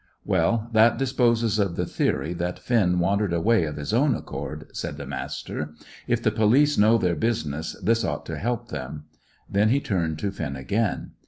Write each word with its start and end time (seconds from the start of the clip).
"Well, 0.25 0.67
that 0.73 0.97
disposes 0.97 1.59
of 1.59 1.75
the 1.75 1.85
theory 1.85 2.33
that 2.33 2.57
Finn 2.57 2.97
wandered 2.97 3.31
away 3.33 3.65
of 3.65 3.75
his 3.75 3.93
own 3.93 4.15
accord," 4.15 4.67
said 4.73 4.97
the 4.97 5.05
Master. 5.05 5.75
"If 6.07 6.23
the 6.23 6.31
police 6.31 6.75
know 6.75 6.97
their 6.97 7.13
business 7.15 7.77
this 7.83 8.03
ought 8.03 8.25
to 8.25 8.39
help 8.39 8.69
them." 8.69 9.03
Then 9.47 9.69
he 9.69 9.79
turned 9.79 10.17
to 10.17 10.31
Finn 10.31 10.55
again. 10.55 11.11